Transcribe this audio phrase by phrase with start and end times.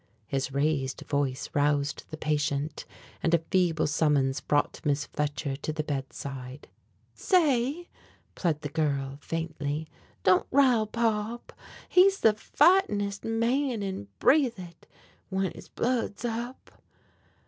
[0.25, 2.85] His raised voice roused the patient,
[3.21, 6.67] and a feeble summons brought Miss Fletcher to the bedside.
[7.13, 7.87] "Say,"
[8.33, 9.87] plead the girl faintly,
[10.23, 11.53] "don't rile Pop.
[11.87, 14.87] He's the fightenest man in Breathitt
[15.29, 16.71] when his blood's up."